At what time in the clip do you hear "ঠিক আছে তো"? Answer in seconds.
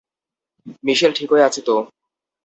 1.17-1.75